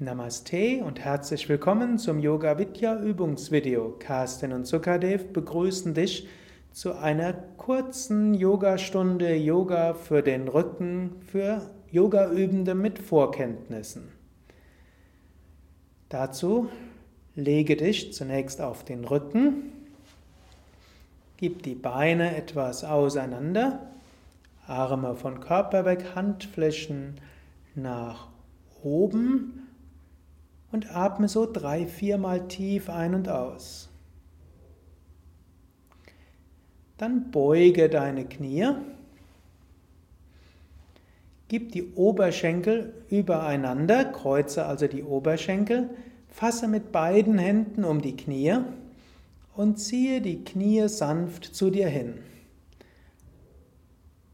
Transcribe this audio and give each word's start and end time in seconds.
Namaste 0.00 0.82
und 0.82 0.98
herzlich 0.98 1.48
willkommen 1.48 1.98
zum 1.98 2.18
Yoga 2.18 2.58
Vidya 2.58 3.00
Übungsvideo. 3.00 3.94
Carsten 4.00 4.52
und 4.52 4.66
Sukadev 4.66 5.32
begrüßen 5.32 5.94
dich 5.94 6.26
zu 6.72 6.94
einer 6.94 7.32
kurzen 7.32 8.34
Yogastunde 8.34 9.36
Yoga 9.36 9.94
für 9.94 10.24
den 10.24 10.48
Rücken 10.48 11.12
für 11.24 11.70
Yogaübende 11.92 12.74
mit 12.74 12.98
Vorkenntnissen. 12.98 14.08
Dazu 16.08 16.68
lege 17.36 17.76
dich 17.76 18.12
zunächst 18.12 18.60
auf 18.60 18.84
den 18.84 19.04
Rücken, 19.04 19.70
gib 21.36 21.62
die 21.62 21.76
Beine 21.76 22.36
etwas 22.36 22.82
auseinander, 22.82 23.92
Arme 24.66 25.14
von 25.14 25.38
Körper 25.38 25.84
weg, 25.84 26.16
Handflächen 26.16 27.20
nach 27.76 28.26
oben 28.82 29.63
und 30.74 30.92
atme 30.92 31.28
so 31.28 31.46
drei, 31.46 31.86
viermal 31.86 32.48
tief 32.48 32.90
ein 32.90 33.14
und 33.14 33.28
aus. 33.28 33.88
Dann 36.98 37.30
beuge 37.30 37.88
deine 37.88 38.24
Knie, 38.24 38.70
gib 41.46 41.70
die 41.70 41.92
Oberschenkel 41.92 42.92
übereinander, 43.08 44.04
kreuze 44.04 44.66
also 44.66 44.88
die 44.88 45.04
Oberschenkel, 45.04 45.90
fasse 46.28 46.66
mit 46.66 46.90
beiden 46.90 47.38
Händen 47.38 47.84
um 47.84 48.02
die 48.02 48.16
Knie 48.16 48.56
und 49.54 49.78
ziehe 49.78 50.20
die 50.20 50.42
Knie 50.42 50.88
sanft 50.88 51.44
zu 51.44 51.70
dir 51.70 51.86
hin. 51.86 52.14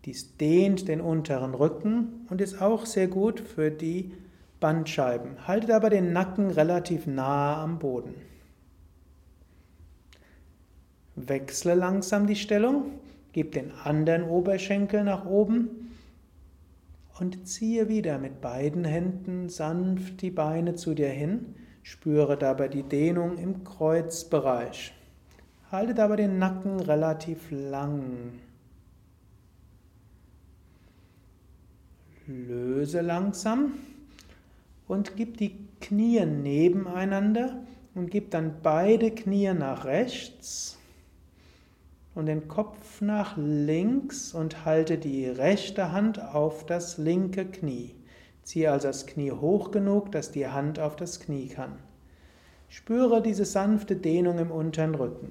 Dies 0.07 0.39
dehnt 0.39 0.89
den 0.89 1.03
unteren 1.03 1.53
Rücken 1.53 2.27
und 2.31 2.41
ist 2.41 2.63
auch 2.63 2.87
sehr 2.87 3.09
gut 3.09 3.41
für 3.41 3.71
die 3.71 4.13
Bandscheiben. 4.61 5.49
Haltet 5.49 5.71
aber 5.71 5.91
den 5.91 6.13
Nacken 6.13 6.51
relativ 6.51 7.07
nah 7.07 7.63
am 7.63 7.79
Boden. 7.79 8.15
Wechsle 11.17 11.75
langsam 11.75 12.27
die 12.27 12.37
Stellung, 12.37 12.93
gib 13.33 13.53
den 13.53 13.73
anderen 13.73 14.25
Oberschenkel 14.25 15.05
nach 15.05 15.25
oben 15.25 15.91
und 17.19 17.47
ziehe 17.47 17.89
wieder 17.89 18.19
mit 18.19 18.41
beiden 18.41 18.85
Händen 18.85 19.49
sanft 19.49 20.23
die 20.23 20.31
Beine 20.31 20.75
zu 20.75 20.95
dir 20.95 21.11
hin. 21.11 21.55
Spüre 21.83 22.37
dabei 22.37 22.69
die 22.69 22.83
Dehnung 22.83 23.39
im 23.39 23.65
Kreuzbereich. 23.65 24.95
Halte 25.71 25.95
dabei 25.95 26.17
den 26.17 26.39
Nacken 26.39 26.81
relativ 26.81 27.51
lang. 27.51 28.41
Löse 32.27 33.01
langsam 33.01 33.73
und 34.91 35.17
gib 35.17 35.37
die 35.37 35.57
Knie 35.81 36.27
nebeneinander 36.27 37.63
und 37.95 38.11
gib 38.11 38.33
dann 38.33 38.57
beide 38.61 39.13
Knie 39.13 39.55
nach 39.55 39.85
rechts 39.85 40.79
und 42.17 42.27
den 42.27 42.49
Kopf 42.49 43.01
nach 43.01 43.37
links 43.37 44.35
und 44.35 44.65
halte 44.65 44.99
die 44.99 45.27
rechte 45.27 45.93
Hand 45.93 46.21
auf 46.21 46.67
das 46.67 46.99
linke 46.99 47.47
Knie. 47.47 47.95
Ziehe 48.43 48.73
also 48.73 48.89
das 48.89 49.07
Knie 49.07 49.31
hoch 49.31 49.71
genug, 49.71 50.11
dass 50.11 50.33
die 50.33 50.49
Hand 50.49 50.81
auf 50.81 50.97
das 50.97 51.21
Knie 51.21 51.47
kann. 51.47 51.79
Spüre 52.69 53.23
diese 53.23 53.45
sanfte 53.45 53.95
Dehnung 53.95 54.39
im 54.39 54.51
unteren 54.51 54.97
Rücken. 54.97 55.31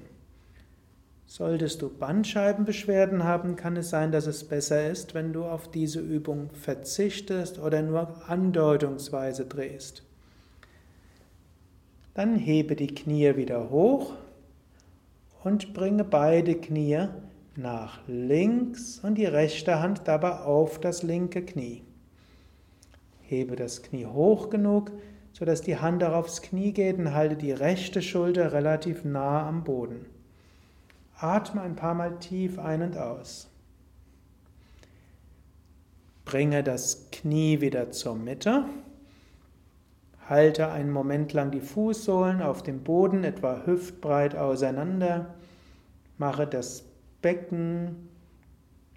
Solltest 1.32 1.80
du 1.80 1.88
Bandscheibenbeschwerden 1.88 3.22
haben, 3.22 3.54
kann 3.54 3.76
es 3.76 3.88
sein, 3.88 4.10
dass 4.10 4.26
es 4.26 4.42
besser 4.42 4.90
ist, 4.90 5.14
wenn 5.14 5.32
du 5.32 5.44
auf 5.44 5.70
diese 5.70 6.00
Übung 6.00 6.50
verzichtest 6.50 7.60
oder 7.60 7.82
nur 7.82 8.28
andeutungsweise 8.28 9.46
drehst. 9.46 10.02
Dann 12.14 12.34
hebe 12.34 12.74
die 12.74 12.92
Knie 12.92 13.36
wieder 13.36 13.70
hoch 13.70 14.14
und 15.44 15.72
bringe 15.72 16.02
beide 16.02 16.56
Knie 16.56 17.06
nach 17.54 18.00
links 18.08 18.98
und 18.98 19.14
die 19.14 19.26
rechte 19.26 19.78
Hand 19.78 20.00
dabei 20.06 20.40
auf 20.40 20.80
das 20.80 21.04
linke 21.04 21.42
Knie. 21.42 21.84
Hebe 23.22 23.54
das 23.54 23.82
Knie 23.82 24.06
hoch 24.06 24.50
genug, 24.50 24.90
sodass 25.32 25.60
die 25.60 25.76
Hand 25.76 26.02
auch 26.02 26.14
aufs 26.14 26.42
Knie 26.42 26.72
geht 26.72 26.98
und 26.98 27.14
halte 27.14 27.36
die 27.36 27.52
rechte 27.52 28.02
Schulter 28.02 28.52
relativ 28.52 29.04
nah 29.04 29.46
am 29.46 29.62
Boden. 29.62 30.06
Atme 31.22 31.60
ein 31.60 31.76
paar 31.76 31.94
Mal 31.94 32.18
tief 32.18 32.58
ein 32.58 32.80
und 32.80 32.96
aus. 32.96 33.50
Bringe 36.24 36.62
das 36.62 37.08
Knie 37.12 37.60
wieder 37.60 37.90
zur 37.90 38.16
Mitte. 38.16 38.64
Halte 40.26 40.70
einen 40.70 40.90
Moment 40.90 41.34
lang 41.34 41.50
die 41.50 41.60
Fußsohlen 41.60 42.40
auf 42.40 42.62
dem 42.62 42.84
Boden 42.84 43.24
etwa 43.24 43.66
hüftbreit 43.66 44.34
auseinander. 44.34 45.34
Mache 46.16 46.46
das 46.46 46.84
Becken 47.20 48.08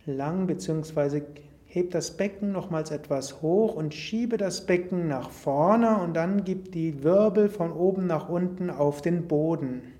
lang 0.05 0.47
bzw. 0.47 1.23
heb 1.65 1.91
das 1.91 2.15
Becken 2.15 2.53
nochmals 2.53 2.91
etwas 2.91 3.41
hoch 3.41 3.75
und 3.75 3.93
schiebe 3.93 4.37
das 4.37 4.65
Becken 4.65 5.09
nach 5.09 5.29
vorne 5.29 5.97
und 5.97 6.13
dann 6.13 6.45
gib 6.45 6.71
die 6.71 7.03
Wirbel 7.03 7.49
von 7.49 7.73
oben 7.73 8.07
nach 8.07 8.29
unten 8.29 8.69
auf 8.69 9.01
den 9.01 9.27
Boden. 9.27 9.92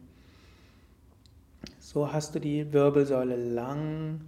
So 1.94 2.12
hast 2.12 2.34
du 2.34 2.40
die 2.40 2.74
Wirbelsäule 2.74 3.36
lang, 3.36 4.22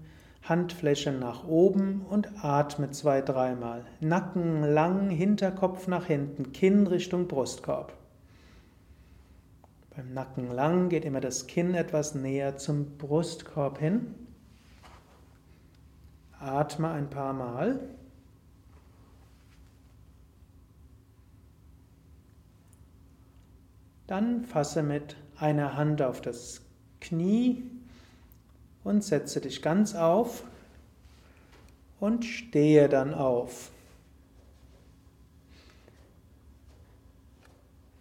Handfläche 0.43 1.11
nach 1.11 1.47
oben 1.47 2.01
und 2.01 2.29
atme 2.43 2.91
zwei, 2.91 3.21
dreimal. 3.21 3.83
Nacken 3.99 4.61
lang, 4.61 5.09
Hinterkopf 5.09 5.87
nach 5.87 6.05
hinten, 6.05 6.53
Kinn 6.53 6.85
Richtung 6.85 7.27
Brustkorb. 7.27 7.91
Beim 9.95 10.13
Nacken 10.13 10.51
lang 10.51 10.89
geht 10.89 11.05
immer 11.05 11.21
das 11.21 11.47
Kinn 11.47 11.73
etwas 11.73 12.13
näher 12.13 12.55
zum 12.57 12.99
Brustkorb 12.99 13.79
hin. 13.79 14.13
Atme 16.39 16.89
ein 16.89 17.09
paar 17.09 17.33
Mal. 17.33 17.79
Dann 24.05 24.45
fasse 24.45 24.83
mit 24.83 25.15
einer 25.37 25.75
Hand 25.75 26.03
auf 26.03 26.21
das 26.21 26.64
Knie 27.05 27.63
und 28.83 29.03
setze 29.03 29.41
dich 29.41 29.61
ganz 29.61 29.95
auf 29.95 30.43
und 31.99 32.25
stehe 32.25 32.89
dann 32.89 33.13
auf. 33.13 33.71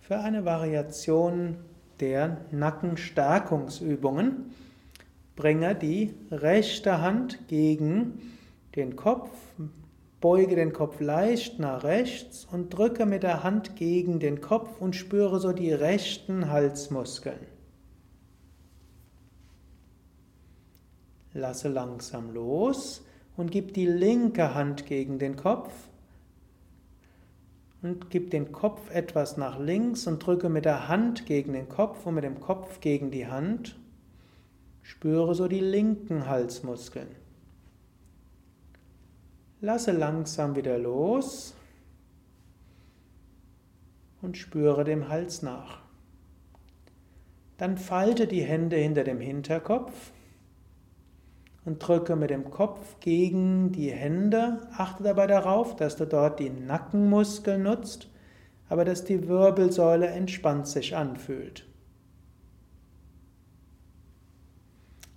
Für 0.00 0.18
eine 0.18 0.44
Variation 0.44 1.56
der 2.00 2.38
Nackenstärkungsübungen 2.50 4.52
bringe 5.36 5.74
die 5.74 6.14
rechte 6.30 7.00
Hand 7.00 7.48
gegen 7.48 8.20
den 8.76 8.96
Kopf, 8.96 9.30
beuge 10.20 10.56
den 10.56 10.72
Kopf 10.72 11.00
leicht 11.00 11.58
nach 11.58 11.84
rechts 11.84 12.46
und 12.50 12.70
drücke 12.70 13.04
mit 13.04 13.22
der 13.22 13.42
Hand 13.42 13.76
gegen 13.76 14.18
den 14.18 14.40
Kopf 14.40 14.80
und 14.80 14.96
spüre 14.96 15.40
so 15.40 15.52
die 15.52 15.72
rechten 15.72 16.50
Halsmuskeln. 16.50 17.53
Lasse 21.34 21.68
langsam 21.68 22.32
los 22.32 23.04
und 23.36 23.50
gib 23.50 23.74
die 23.74 23.86
linke 23.86 24.54
Hand 24.54 24.86
gegen 24.86 25.18
den 25.18 25.34
Kopf 25.36 25.72
und 27.82 28.08
gib 28.08 28.30
den 28.30 28.50
Kopf 28.50 28.90
etwas 28.90 29.36
nach 29.36 29.58
links 29.58 30.06
und 30.06 30.24
drücke 30.24 30.48
mit 30.48 30.64
der 30.64 30.88
Hand 30.88 31.26
gegen 31.26 31.52
den 31.52 31.68
Kopf 31.68 32.06
und 32.06 32.14
mit 32.14 32.24
dem 32.24 32.40
Kopf 32.40 32.80
gegen 32.80 33.10
die 33.10 33.26
Hand. 33.26 33.76
Spüre 34.82 35.34
so 35.34 35.48
die 35.48 35.60
linken 35.60 36.26
Halsmuskeln. 36.26 37.08
Lasse 39.60 39.92
langsam 39.92 40.56
wieder 40.56 40.78
los 40.78 41.54
und 44.22 44.38
spüre 44.38 44.84
dem 44.84 45.08
Hals 45.08 45.42
nach. 45.42 45.82
Dann 47.58 47.76
falte 47.76 48.26
die 48.26 48.42
Hände 48.42 48.76
hinter 48.76 49.04
dem 49.04 49.20
Hinterkopf 49.20 50.12
und 51.64 51.78
drücke 51.78 52.16
mit 52.16 52.30
dem 52.30 52.50
Kopf 52.50 53.00
gegen 53.00 53.72
die 53.72 53.90
Hände. 53.90 54.60
Achte 54.76 55.02
dabei 55.02 55.26
darauf, 55.26 55.76
dass 55.76 55.96
du 55.96 56.06
dort 56.06 56.38
die 56.40 56.50
Nackenmuskeln 56.50 57.62
nutzt, 57.62 58.08
aber 58.68 58.84
dass 58.84 59.04
die 59.04 59.28
Wirbelsäule 59.28 60.06
entspannt 60.06 60.66
sich 60.66 60.96
anfühlt. 60.96 61.66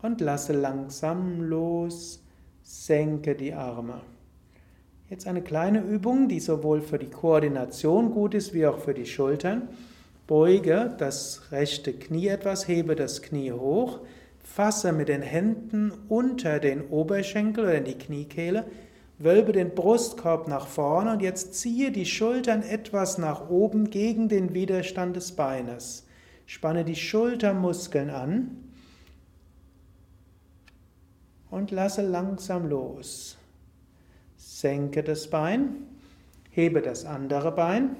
Und 0.01 0.21
lasse 0.21 0.53
langsam 0.53 1.41
los, 1.41 2.23
senke 2.63 3.35
die 3.35 3.53
Arme. 3.53 4.01
Jetzt 5.09 5.25
eine 5.25 5.41
kleine 5.41 5.81
Übung, 5.81 6.27
die 6.27 6.39
sowohl 6.39 6.81
für 6.81 6.99
die 6.99 7.09
Koordination 7.09 8.11
gut 8.11 8.33
ist 8.33 8.53
wie 8.53 8.67
auch 8.67 8.79
für 8.79 8.93
die 8.93 9.05
Schultern. 9.05 9.69
Beuge 10.27 10.93
das 10.97 11.51
rechte 11.51 11.93
Knie 11.93 12.27
etwas, 12.27 12.67
hebe 12.67 12.95
das 12.95 13.21
Knie 13.21 13.53
hoch, 13.53 14.01
Fasse 14.53 14.91
mit 14.91 15.07
den 15.07 15.21
Händen 15.21 15.91
unter 16.09 16.59
den 16.59 16.87
Oberschenkel 16.87 17.65
oder 17.65 17.75
in 17.75 17.85
die 17.85 17.97
Kniekehle 17.97 18.65
Wölbe 19.19 19.51
den 19.51 19.73
Brustkorb 19.73 20.47
nach 20.47 20.67
vorne 20.67 21.11
und 21.13 21.21
jetzt 21.23 21.55
ziehe 21.55 21.91
die 21.91 22.05
Schultern 22.05 22.61
etwas 22.61 23.17
nach 23.17 23.49
oben 23.49 23.89
gegen 23.89 24.29
den 24.29 24.53
Widerstand 24.53 25.15
des 25.15 25.31
Beines. 25.31 26.05
Spanne 26.45 26.85
die 26.85 26.95
Schultermuskeln 26.95 28.11
an 28.11 28.57
und 31.49 31.71
lasse 31.71 32.03
langsam 32.03 32.69
los. 32.69 33.37
Senke 34.37 35.01
das 35.01 35.29
Bein, 35.29 35.77
hebe 36.51 36.83
das 36.83 37.03
andere 37.03 37.51
Bein, 37.51 37.95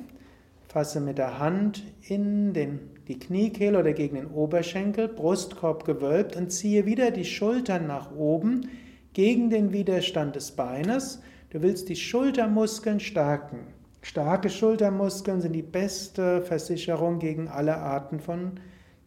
fasse 0.68 1.02
mit 1.02 1.18
der 1.18 1.40
Hand 1.40 1.84
in 2.08 2.54
den, 2.54 2.92
die 3.08 3.20
Kniekehle 3.20 3.80
oder 3.80 3.94
gegen 3.94 4.16
den 4.16 4.28
Oberschenkel, 4.28 5.08
Brustkorb 5.08 5.86
gewölbt 5.86 6.36
und 6.36 6.52
ziehe 6.52 6.86
wieder 6.86 7.12
die 7.12 7.26
Schultern 7.26 7.88
nach 7.88 8.14
oben 8.16 8.70
gegen 9.14 9.50
den 9.50 9.72
Widerstand 9.72 10.36
des 10.36 10.52
Beines. 10.52 11.22
Du 11.50 11.62
willst 11.62 11.88
die 11.88 11.96
Schultermuskeln 11.96 13.00
stärken. 13.00 13.60
Starke 14.02 14.50
Schultermuskeln 14.50 15.42
sind 15.42 15.54
die 15.54 15.62
beste 15.62 16.42
Versicherung 16.42 17.20
gegen 17.20 17.48
alle 17.48 17.78
Arten 17.78 18.20
von 18.20 18.60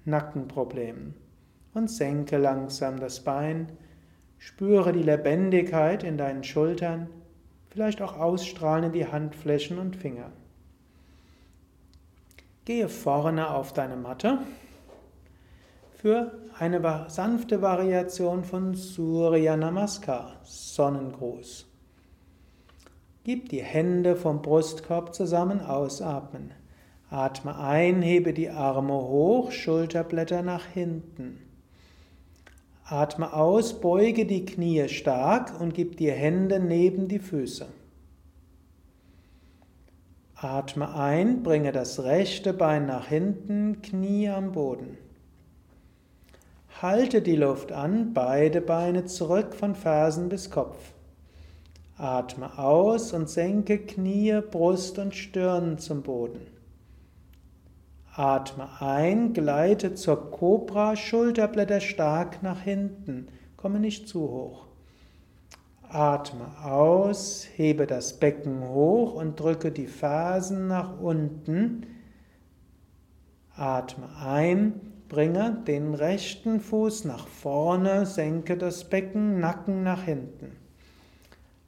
Nackenproblemen. 0.05 1.15
Und 1.75 1.91
senke 1.91 2.39
langsam 2.39 2.99
das 2.99 3.21
Bein. 3.21 3.69
Spüre 4.39 4.93
die 4.93 5.03
Lebendigkeit 5.03 6.03
in 6.03 6.17
deinen 6.17 6.43
Schultern, 6.43 7.09
vielleicht 7.69 8.01
auch 8.01 8.19
ausstrahlen 8.19 8.87
in 8.87 8.93
die 8.93 9.07
Handflächen 9.07 9.79
und 9.79 9.95
Finger. 9.95 10.33
Gehe 12.71 12.89
vorne 12.89 13.51
auf 13.51 13.73
deine 13.73 13.97
Matte 13.97 14.39
für 15.97 16.39
eine 16.57 17.07
sanfte 17.09 17.63
Variation 17.63 18.45
von 18.45 18.75
Surya 18.77 19.57
Namaskar, 19.57 20.37
Sonnengruß. 20.45 21.67
Gib 23.25 23.49
die 23.49 23.61
Hände 23.61 24.15
vom 24.15 24.41
Brustkorb 24.41 25.17
zusammen, 25.17 25.61
ausatmen. 25.61 26.53
Atme 27.11 27.59
ein, 27.59 28.03
hebe 28.03 28.33
die 28.33 28.51
Arme 28.51 28.95
hoch, 28.95 29.51
Schulterblätter 29.51 30.43
nach 30.43 30.67
hinten. 30.67 31.41
Atme 32.85 33.33
aus, 33.33 33.81
beuge 33.81 34.27
die 34.27 34.45
Knie 34.45 34.89
stark 34.89 35.61
und 35.61 35.75
gib 35.75 35.97
die 35.97 36.13
Hände 36.13 36.61
neben 36.61 37.09
die 37.09 37.19
Füße. 37.19 37.67
Atme 40.43 40.95
ein, 40.95 41.43
bringe 41.43 41.71
das 41.71 42.03
rechte 42.03 42.55
Bein 42.55 42.87
nach 42.87 43.09
hinten, 43.09 43.83
Knie 43.83 44.31
am 44.31 44.53
Boden. 44.53 44.97
Halte 46.81 47.21
die 47.21 47.37
Luft 47.37 47.73
an, 47.73 48.15
beide 48.15 48.63
Beine 48.63 49.05
zurück 49.05 49.55
von 49.55 49.75
Fersen 49.75 50.31
bis 50.31 50.51
Kopf. 50.51 50.95
Atme 51.99 52.59
aus 52.59 53.13
und 53.13 53.29
senke 53.29 53.81
Knie, 53.81 54.41
Brust 54.51 54.99
und 54.99 55.15
Stirn 55.15 55.77
zum 55.77 56.01
Boden. 56.01 56.41
Atme 58.15 58.67
ein, 58.81 59.35
gleite 59.35 59.93
zur 59.93 60.31
Kobra, 60.31 60.97
Schulterblätter 60.97 61.81
stark 61.81 62.43
nach 62.43 62.63
hinten, 62.63 63.29
komme 63.59 63.79
nicht 63.79 64.09
zu 64.09 64.23
hoch. 64.23 64.70
Atme 65.93 66.47
aus, 66.65 67.49
hebe 67.57 67.87
das 67.87 68.15
Becken 68.15 68.69
hoch 68.69 69.15
und 69.15 69.41
drücke 69.41 69.73
die 69.73 69.87
Fersen 69.87 70.69
nach 70.69 71.01
unten. 71.01 71.87
Atme 73.57 74.09
ein, 74.25 74.81
Bringe 75.11 75.59
den 75.67 75.95
rechten 75.95 76.61
Fuß 76.61 77.05
nach 77.05 77.27
vorne, 77.27 78.07
senke 78.07 78.57
das 78.57 78.85
Becken, 78.85 79.41
Nacken 79.41 79.83
nach 79.83 80.05
hinten. 80.05 80.53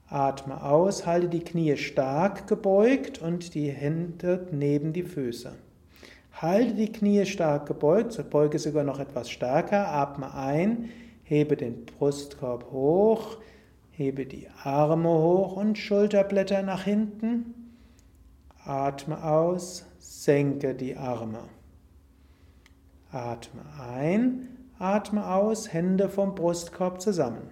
Atme 0.09 0.63
aus, 0.63 1.07
halte 1.07 1.29
die 1.29 1.43
Knie 1.43 1.77
stark 1.77 2.47
gebeugt 2.47 3.21
und 3.21 3.57
die 3.57 3.71
Hände 3.71 4.47
neben 4.53 4.93
die 4.93 5.03
Füße. 5.03 5.55
Halte 6.35 6.75
die 6.75 6.93
Knie 6.93 7.27
stark 7.27 7.67
gebeugt, 7.67 8.17
beuge 8.31 8.61
sogar 8.61 8.85
noch 8.85 9.01
etwas 9.01 9.29
stärker, 9.29 9.89
atme 9.89 10.33
ein, 10.35 10.91
hebe 11.25 11.57
den 11.57 11.85
Brustkorb 11.85 12.71
hoch, 12.71 13.39
hebe 13.93 14.27
die 14.27 14.49
Arme 14.65 15.11
hoch 15.11 15.57
und 15.57 15.79
Schulterblätter 15.79 16.63
nach 16.63 16.85
hinten. 16.85 17.55
Atme 18.65 19.23
aus, 19.23 19.87
senke 19.99 20.75
die 20.75 20.97
Arme. 20.97 21.45
Atme 23.11 23.63
ein, 23.81 24.49
atme 24.79 25.27
aus, 25.27 25.73
Hände 25.73 26.09
vom 26.09 26.35
Brustkorb 26.35 27.01
zusammen. 27.01 27.51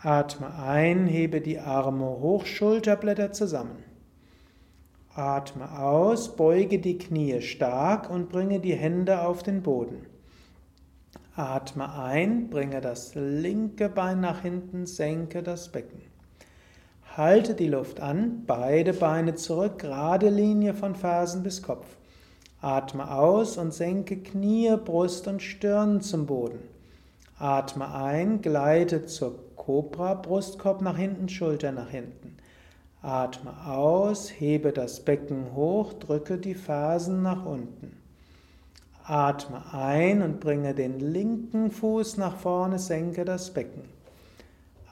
Atme 0.00 0.54
ein, 0.54 1.06
hebe 1.06 1.40
die 1.40 1.58
Arme 1.58 2.06
hoch, 2.06 2.46
Schulterblätter 2.46 3.32
zusammen. 3.32 3.82
Atme 5.14 5.80
aus, 5.80 6.36
beuge 6.36 6.78
die 6.78 6.96
Knie 6.96 7.40
stark 7.40 8.08
und 8.08 8.28
bringe 8.28 8.60
die 8.60 8.76
Hände 8.76 9.22
auf 9.22 9.42
den 9.42 9.62
Boden. 9.62 10.06
Atme 11.38 11.94
ein, 11.96 12.50
bringe 12.50 12.80
das 12.80 13.14
linke 13.14 13.88
Bein 13.88 14.20
nach 14.20 14.42
hinten, 14.42 14.86
senke 14.86 15.44
das 15.44 15.68
Becken. 15.68 16.02
Halte 17.16 17.54
die 17.54 17.68
Luft 17.68 18.00
an, 18.00 18.42
beide 18.44 18.92
Beine 18.92 19.36
zurück, 19.36 19.78
gerade 19.78 20.30
Linie 20.30 20.74
von 20.74 20.96
Fersen 20.96 21.44
bis 21.44 21.62
Kopf. 21.62 21.86
Atme 22.60 23.12
aus 23.12 23.56
und 23.56 23.72
senke 23.72 24.16
Knie, 24.16 24.76
Brust 24.84 25.28
und 25.28 25.40
Stirn 25.40 26.00
zum 26.00 26.26
Boden. 26.26 26.58
Atme 27.38 27.94
ein, 27.94 28.42
gleite 28.42 29.06
zur 29.06 29.38
Cobra, 29.54 30.14
Brustkorb 30.14 30.82
nach 30.82 30.96
hinten, 30.96 31.28
Schulter 31.28 31.70
nach 31.70 31.90
hinten. 31.90 32.36
Atme 33.00 33.64
aus, 33.64 34.28
hebe 34.28 34.72
das 34.72 35.04
Becken 35.04 35.54
hoch, 35.54 35.92
drücke 35.92 36.36
die 36.38 36.56
Fersen 36.56 37.22
nach 37.22 37.46
unten. 37.46 37.97
Atme 39.08 39.62
ein 39.72 40.20
und 40.20 40.38
bringe 40.38 40.74
den 40.74 41.00
linken 41.00 41.70
Fuß 41.70 42.18
nach 42.18 42.36
vorne, 42.36 42.78
senke 42.78 43.24
das 43.24 43.54
Becken. 43.54 43.84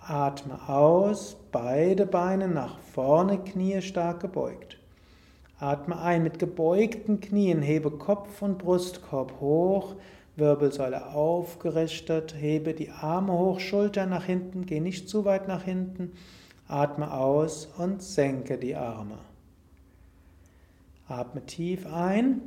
Atme 0.06 0.70
aus, 0.70 1.36
beide 1.52 2.06
Beine 2.06 2.48
nach 2.48 2.78
vorne, 2.78 3.36
Knie 3.36 3.82
stark 3.82 4.20
gebeugt. 4.20 4.78
Atme 5.58 6.00
ein 6.00 6.22
mit 6.22 6.38
gebeugten 6.38 7.20
Knien, 7.20 7.60
hebe 7.60 7.90
Kopf 7.90 8.40
und 8.40 8.56
Brustkorb 8.56 9.38
hoch, 9.38 9.96
Wirbelsäule 10.36 11.12
aufgerichtet, 11.12 12.34
hebe 12.38 12.72
die 12.72 12.90
Arme 12.90 13.34
hoch, 13.34 13.60
Schultern 13.60 14.08
nach 14.08 14.24
hinten, 14.24 14.64
geh 14.64 14.80
nicht 14.80 15.10
zu 15.10 15.26
weit 15.26 15.46
nach 15.46 15.64
hinten, 15.64 16.12
atme 16.68 17.12
aus 17.12 17.66
und 17.76 18.02
senke 18.02 18.56
die 18.56 18.76
Arme. 18.76 19.18
Atme 21.06 21.44
tief 21.44 21.86
ein, 21.86 22.40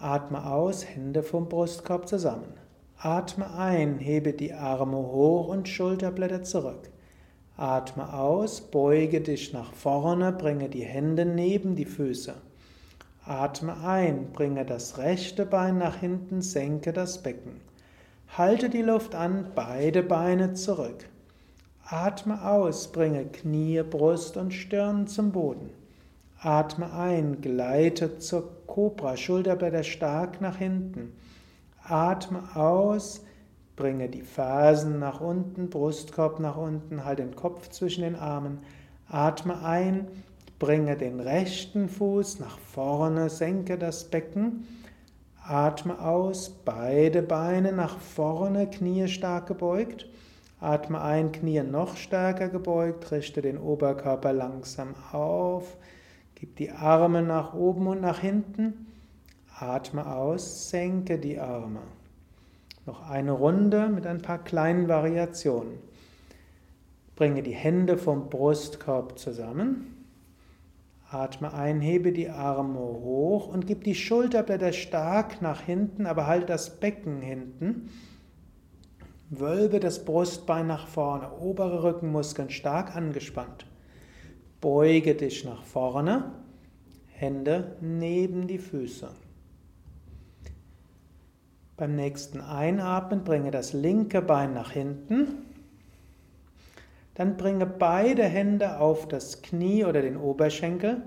atme 0.00 0.46
aus, 0.46 0.84
Hände 0.84 1.22
vom 1.22 1.48
Brustkorb 1.48 2.08
zusammen. 2.08 2.52
Atme 2.98 3.54
ein, 3.54 3.98
hebe 3.98 4.32
die 4.32 4.52
Arme 4.52 4.96
hoch 4.96 5.48
und 5.48 5.68
Schulterblätter 5.68 6.42
zurück. 6.42 6.90
Atme 7.56 8.12
aus, 8.12 8.60
beuge 8.60 9.20
dich 9.20 9.52
nach 9.52 9.72
vorne, 9.72 10.32
bringe 10.32 10.68
die 10.68 10.84
Hände 10.84 11.24
neben 11.24 11.76
die 11.76 11.86
Füße. 11.86 12.34
Atme 13.24 13.76
ein, 13.84 14.32
bringe 14.32 14.64
das 14.64 14.98
rechte 14.98 15.46
Bein 15.46 15.78
nach 15.78 15.96
hinten, 15.96 16.42
senke 16.42 16.92
das 16.92 17.22
Becken. 17.22 17.60
Halte 18.36 18.68
die 18.68 18.82
Luft 18.82 19.14
an, 19.14 19.52
beide 19.54 20.02
Beine 20.02 20.52
zurück. 20.52 21.08
Atme 21.84 22.46
aus, 22.46 22.92
bringe 22.92 23.24
Knie, 23.24 23.82
Brust 23.82 24.36
und 24.36 24.52
Stirn 24.52 25.06
zum 25.06 25.32
Boden. 25.32 25.70
Atme 26.40 26.92
ein, 26.92 27.40
gleite 27.40 28.18
zur 28.18 28.66
Cobra, 28.66 29.16
Schulterblätter 29.16 29.82
stark 29.82 30.40
nach 30.40 30.58
hinten. 30.58 31.12
Atme 31.82 32.42
aus, 32.54 33.22
Bringe 33.76 34.08
die 34.08 34.22
Fersen 34.22 34.98
nach 34.98 35.20
unten, 35.20 35.68
Brustkorb 35.68 36.40
nach 36.40 36.56
unten, 36.56 37.04
halt 37.04 37.18
den 37.18 37.36
Kopf 37.36 37.68
zwischen 37.68 38.02
den 38.02 38.16
Armen. 38.16 38.60
Atme 39.06 39.62
ein, 39.62 40.08
bringe 40.58 40.96
den 40.96 41.20
rechten 41.20 41.90
Fuß 41.90 42.40
nach 42.40 42.58
vorne, 42.58 43.28
senke 43.28 43.76
das 43.76 44.04
Becken. 44.04 44.66
Atme 45.46 46.00
aus, 46.00 46.48
beide 46.64 47.20
Beine 47.20 47.72
nach 47.72 47.98
vorne, 47.98 48.66
Knie 48.70 49.08
stark 49.08 49.46
gebeugt. 49.46 50.08
Atme 50.58 51.02
ein, 51.02 51.30
Knie 51.30 51.62
noch 51.62 51.98
stärker 51.98 52.48
gebeugt, 52.48 53.12
richte 53.12 53.42
den 53.42 53.58
Oberkörper 53.58 54.32
langsam 54.32 54.94
auf. 55.12 55.76
Gib 56.36 56.56
die 56.56 56.70
Arme 56.70 57.22
nach 57.22 57.54
oben 57.54 57.86
und 57.86 58.02
nach 58.02 58.20
hinten. 58.20 58.86
Atme 59.58 60.06
aus, 60.06 60.68
senke 60.68 61.18
die 61.18 61.38
Arme. 61.38 61.80
Noch 62.84 63.08
eine 63.08 63.32
Runde 63.32 63.88
mit 63.88 64.06
ein 64.06 64.20
paar 64.20 64.44
kleinen 64.44 64.86
Variationen. 64.86 65.78
Bringe 67.16 67.42
die 67.42 67.54
Hände 67.54 67.96
vom 67.96 68.28
Brustkorb 68.28 69.18
zusammen. 69.18 70.06
Atme 71.10 71.54
ein, 71.54 71.80
hebe 71.80 72.12
die 72.12 72.28
Arme 72.28 72.80
hoch 72.80 73.48
und 73.48 73.66
gib 73.66 73.84
die 73.84 73.94
Schulterblätter 73.94 74.74
stark 74.74 75.40
nach 75.40 75.62
hinten, 75.62 76.04
aber 76.04 76.26
halte 76.26 76.46
das 76.46 76.78
Becken 76.78 77.22
hinten. 77.22 77.88
Wölbe 79.30 79.80
das 79.80 80.04
Brustbein 80.04 80.66
nach 80.66 80.86
vorne, 80.86 81.32
obere 81.40 81.82
Rückenmuskeln 81.82 82.50
stark 82.50 82.94
angespannt. 82.94 83.64
Beuge 84.60 85.14
dich 85.14 85.44
nach 85.44 85.62
vorne, 85.62 86.32
Hände 87.08 87.76
neben 87.80 88.46
die 88.46 88.58
Füße. 88.58 89.08
Beim 91.76 91.94
nächsten 91.94 92.40
Einatmen 92.40 93.22
bringe 93.22 93.50
das 93.50 93.74
linke 93.74 94.22
Bein 94.22 94.54
nach 94.54 94.70
hinten. 94.70 95.46
Dann 97.14 97.36
bringe 97.36 97.66
beide 97.66 98.24
Hände 98.24 98.78
auf 98.78 99.08
das 99.08 99.42
Knie 99.42 99.84
oder 99.84 100.00
den 100.02 100.16
Oberschenkel 100.16 101.02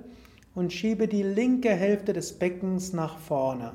und 0.54 0.74
schiebe 0.74 1.08
die 1.08 1.24
linke 1.24 1.70
Hälfte 1.70 2.14
des 2.14 2.38
Beckens 2.38 2.94
nach 2.94 3.18
vorne. 3.18 3.74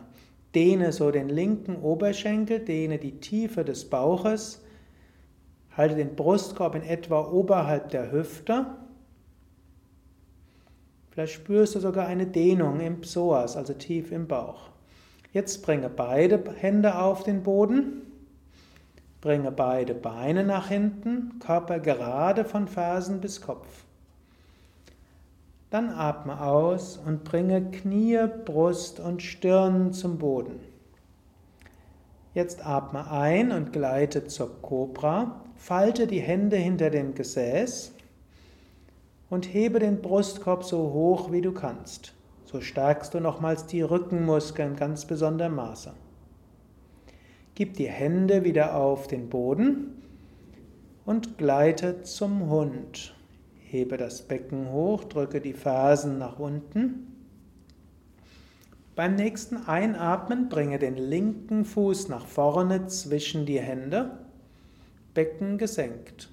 Dehne 0.55 0.93
so 0.93 1.11
den 1.11 1.29
linken 1.29 1.77
Oberschenkel, 1.77 2.61
dehne 2.61 2.99
die 2.99 3.19
Tiefe 3.19 3.65
des 3.65 3.91
Bauches, 3.91 4.63
halte 5.77 5.97
den 5.97 6.15
Brustkorb 6.15 6.77
in 6.77 6.83
etwa 6.83 7.29
oberhalb 7.29 7.89
der 7.91 8.13
Hüfte. 8.13 8.67
Vielleicht 11.15 11.35
spürst 11.35 11.77
du 11.77 11.79
sogar 11.79 12.09
eine 12.09 12.27
Dehnung 12.27 12.81
im 12.81 13.01
Psoas, 13.01 13.57
also 13.57 13.73
tief 13.73 14.11
im 14.11 14.27
Bauch. 14.27 14.71
Jetzt 15.33 15.63
bringe 15.63 15.89
beide 15.89 16.43
Hände 16.57 16.99
auf 16.99 17.23
den 17.23 17.45
Boden, 17.45 18.03
bringe 19.21 19.53
beide 19.53 19.95
Beine 19.95 20.43
nach 20.43 20.71
hinten, 20.71 21.39
Körper 21.39 21.79
gerade 21.79 22.45
von 22.45 22.67
Fersen 22.67 23.21
bis 23.21 23.41
Kopf. 23.41 23.85
Dann 25.71 25.91
atme 25.91 26.41
aus 26.41 26.97
und 26.97 27.23
bringe 27.23 27.71
Knie, 27.71 28.19
Brust 28.45 28.99
und 28.99 29.23
Stirn 29.23 29.93
zum 29.93 30.19
Boden. 30.19 30.59
Jetzt 32.33 32.67
atme 32.67 33.09
ein 33.09 33.53
und 33.53 33.73
gleite 33.73 34.27
zur 34.27 34.61
Cobra. 34.63 35.45
Falte 35.55 36.09
die 36.09 36.21
Hände 36.21 36.57
hinter 36.57 36.91
dem 36.91 37.15
Gesäß 37.15 37.94
und 39.35 39.53
hebe 39.53 39.81
den 39.81 40.01
Brustkorb 40.01 40.63
so 40.63 40.93
hoch 40.93 41.33
wie 41.33 41.41
du 41.41 41.51
kannst. 41.51 42.15
So 42.45 42.61
stärkst 42.61 43.13
du 43.15 43.19
nochmals 43.19 43.67
die 43.67 43.83
Rückenmuskeln 43.83 44.77
ganz 44.77 45.07
besonderem 45.07 45.57
Maße. 45.57 45.93
Gib 47.57 47.75
die 47.75 47.89
Hände 47.89 48.45
wieder 48.45 48.77
auf 48.77 49.09
den 49.09 49.29
Boden 49.29 50.01
und 51.05 51.37
gleite 51.37 52.03
zum 52.03 52.49
Hund. 52.49 53.13
Hebe 53.59 53.97
das 53.97 54.23
Becken 54.23 54.71
hoch, 54.71 55.03
drücke 55.03 55.41
die 55.41 55.53
Fersen 55.53 56.17
nach 56.19 56.39
unten. 56.39 57.09
Beim 58.95 59.17
nächsten 59.17 59.57
Einatmen 59.57 60.49
bringe 60.49 60.79
den 60.79 60.97
linken 60.97 61.65
Fuß 61.65 62.09
nach 62.09 62.27
vorne 62.27 62.87
zwischen 62.87 63.47
die 63.47 63.59
Hände, 63.59 64.13
Becken 65.13 65.59
gesenkt. 65.59 66.29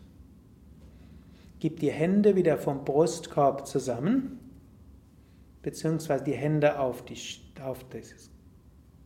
Gib 1.61 1.79
die 1.79 1.91
Hände 1.91 2.35
wieder 2.35 2.57
vom 2.57 2.83
Brustkorb 2.83 3.65
zusammen, 3.65 4.39
beziehungsweise 5.61 6.25
die 6.25 6.33
Hände 6.33 6.77
auf, 6.77 7.05
die, 7.05 7.17
auf 7.63 7.85
das 7.91 8.29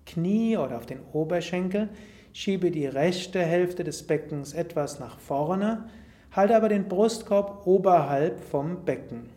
Knie 0.07 0.57
oder 0.57 0.77
auf 0.77 0.87
den 0.87 1.01
Oberschenkel. 1.13 1.89
Schiebe 2.33 2.71
die 2.71 2.87
rechte 2.87 3.41
Hälfte 3.41 3.83
des 3.83 4.07
Beckens 4.07 4.53
etwas 4.53 4.99
nach 4.99 5.19
vorne, 5.19 5.85
Halte 6.31 6.55
aber 6.55 6.67
den 6.67 6.89
Brustkorb 6.89 7.65
oberhalb 7.65 8.41
vom 8.41 8.83
Becken. 8.83 9.29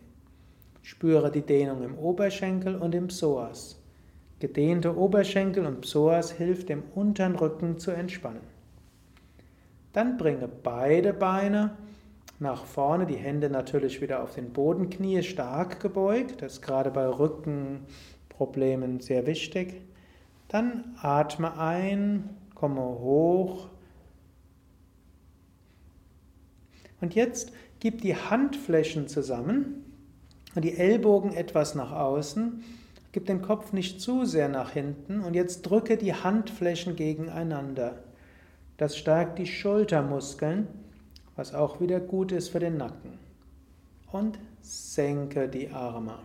Spüre 0.81 1.31
die 1.31 1.43
Dehnung 1.43 1.81
im 1.83 1.97
Oberschenkel 1.97 2.75
und 2.75 2.93
im 2.93 3.07
Psoas. 3.07 3.81
Gedehnte 4.39 4.97
Oberschenkel 4.97 5.65
und 5.65 5.81
Psoas 5.81 6.31
hilft 6.31 6.67
dem 6.67 6.83
unteren 6.95 7.37
Rücken 7.37 7.77
zu 7.79 7.91
entspannen. 7.91 8.41
Dann 9.93 10.17
bringe 10.17 10.49
beide 10.49 11.13
Beine 11.13 11.77
nach 12.39 12.65
vorne, 12.65 13.05
die 13.05 13.15
Hände 13.15 13.49
natürlich 13.49 14.01
wieder 14.01 14.23
auf 14.23 14.35
den 14.35 14.53
Boden, 14.53 14.89
Knie 14.89 15.23
stark 15.23 15.79
gebeugt, 15.79 16.41
das 16.41 16.53
ist 16.53 16.61
gerade 16.61 16.91
bei 16.91 17.07
Rückenproblemen 17.07 19.01
sehr 19.01 19.25
wichtig. 19.25 19.81
Dann 20.47 20.95
atme 21.01 21.57
ein, 21.59 22.29
komme 22.55 22.81
hoch 22.81 23.69
Und 27.01 27.15
jetzt 27.15 27.51
gib 27.79 28.01
die 28.01 28.15
Handflächen 28.15 29.07
zusammen 29.07 29.85
und 30.55 30.65
die 30.65 30.77
Ellbogen 30.77 31.33
etwas 31.33 31.75
nach 31.75 31.91
außen. 31.91 32.63
Gib 33.11 33.25
den 33.25 33.41
Kopf 33.41 33.73
nicht 33.73 34.01
zu 34.01 34.25
sehr 34.25 34.49
nach 34.49 34.71
hinten 34.71 35.21
und 35.21 35.33
jetzt 35.33 35.63
drücke 35.63 35.97
die 35.97 36.13
Handflächen 36.13 36.95
gegeneinander. 36.95 38.03
Das 38.77 38.97
stärkt 38.97 39.39
die 39.39 39.47
Schultermuskeln, 39.47 40.67
was 41.39 41.53
auch 41.53 41.79
wieder 41.79 42.01
gut 42.01 42.33
ist 42.33 42.49
für 42.49 42.59
den 42.59 42.75
Nacken. 42.75 43.17
Und 44.11 44.37
senke 44.61 45.47
die 45.47 45.69
Arme. 45.69 46.19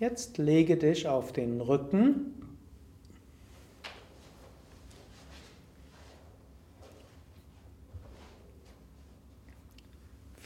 Jetzt 0.00 0.38
lege 0.38 0.76
dich 0.76 1.06
auf 1.06 1.32
den 1.32 1.60
Rücken 1.60 2.34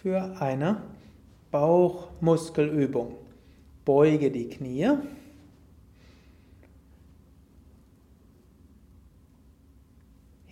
für 0.02 0.38
eine 0.38 0.82
Bauchmuskelübung. 1.50 3.14
Beuge 3.86 4.30
die 4.30 4.50
Knie. 4.50 4.98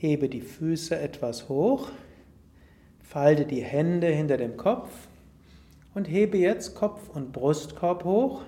Hebe 0.01 0.29
die 0.29 0.43
Füße 0.43 0.97
etwas 0.97 1.49
hoch. 1.49 1.91
Falte 3.03 3.45
die 3.45 3.63
Hände 3.63 4.07
hinter 4.07 4.37
dem 4.37 4.57
Kopf 4.57 5.09
und 5.93 6.07
hebe 6.07 6.39
jetzt 6.39 6.77
Kopf 6.77 7.09
und 7.09 7.33
Brustkorb 7.33 8.05
hoch. 8.05 8.43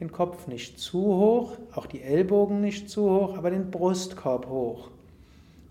Den 0.00 0.10
Kopf 0.10 0.46
nicht 0.46 0.80
zu 0.80 1.02
hoch, 1.02 1.58
auch 1.74 1.84
die 1.84 2.00
Ellbogen 2.00 2.62
nicht 2.62 2.88
zu 2.88 3.10
hoch, 3.10 3.36
aber 3.36 3.50
den 3.50 3.70
Brustkorb 3.70 4.48
hoch 4.48 4.90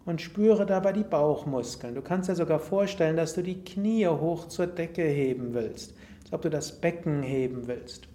und 0.05 0.21
spüre 0.21 0.67
dabei 0.67 0.91
die 0.91 1.03
Bauchmuskeln. 1.03 1.95
Du 1.95 2.03
kannst 2.03 2.29
dir 2.29 2.35
sogar 2.35 2.59
vorstellen, 2.59 3.17
dass 3.17 3.33
du 3.33 3.41
die 3.41 3.63
Knie 3.63 4.07
hoch 4.07 4.47
zur 4.47 4.67
Decke 4.67 5.03
heben 5.03 5.55
willst, 5.55 5.95
als 6.21 6.33
ob 6.33 6.43
du 6.43 6.51
das 6.51 6.79
Becken 6.79 7.23
heben 7.23 7.67
willst. 7.67 8.07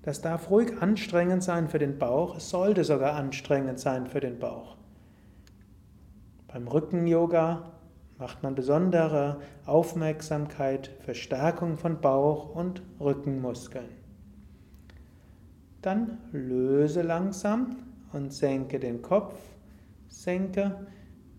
Das 0.00 0.22
darf 0.22 0.50
ruhig 0.50 0.80
anstrengend 0.80 1.42
sein 1.42 1.68
für 1.68 1.78
den 1.78 1.98
Bauch, 1.98 2.38
es 2.38 2.48
sollte 2.48 2.84
sogar 2.84 3.16
anstrengend 3.16 3.78
sein 3.78 4.06
für 4.06 4.20
den 4.20 4.38
Bauch. 4.38 4.78
Beim 6.50 6.66
Rücken-Yoga 6.66 7.72
macht 8.18 8.42
man 8.42 8.54
besondere 8.54 9.40
Aufmerksamkeit 9.66 10.90
für 11.00 11.14
Stärkung 11.14 11.76
von 11.76 12.00
Bauch 12.00 12.54
und 12.54 12.82
Rückenmuskeln. 12.98 13.88
Dann 15.82 16.18
löse 16.32 17.02
langsam 17.02 17.76
und 18.12 18.32
senke 18.32 18.80
den 18.80 19.02
Kopf, 19.02 19.34
senke 20.08 20.86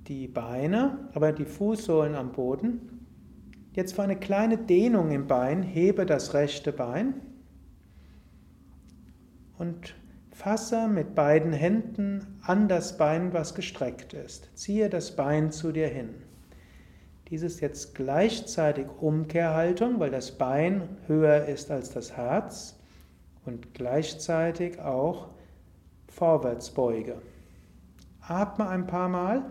die 0.07 0.27
Beine, 0.27 1.09
aber 1.13 1.31
die 1.31 1.45
Fußsohlen 1.45 2.15
am 2.15 2.31
Boden. 2.31 3.07
Jetzt 3.73 3.95
für 3.95 4.03
eine 4.03 4.15
kleine 4.15 4.57
Dehnung 4.57 5.11
im 5.11 5.27
Bein 5.27 5.63
hebe 5.63 6.05
das 6.05 6.33
rechte 6.33 6.71
Bein 6.71 7.15
und 9.57 9.95
fasse 10.39 10.87
mit 10.87 11.15
beiden 11.15 11.51
Händen 11.51 12.39
an 12.43 12.69
das 12.69 12.97
Bein, 12.97 13.33
was 13.33 13.55
gestreckt 13.55 14.13
ist. 14.13 14.49
Ziehe 14.57 14.89
das 14.89 15.17
Bein 15.17 15.51
zu 15.51 15.73
dir 15.73 15.89
hin. 15.89 16.15
Dies 17.27 17.41
ist 17.41 17.59
jetzt 17.59 17.93
gleichzeitig 17.93 18.87
Umkehrhaltung, 19.01 19.99
weil 19.99 20.11
das 20.11 20.31
Bein 20.31 20.87
höher 21.07 21.43
ist 21.43 21.69
als 21.71 21.89
das 21.89 22.15
Herz 22.15 22.79
und 23.45 23.73
gleichzeitig 23.73 24.79
auch 24.79 25.27
Vorwärtsbeuge. 26.07 27.21
Atme 28.21 28.69
ein 28.69 28.87
paar 28.87 29.09
Mal. 29.09 29.43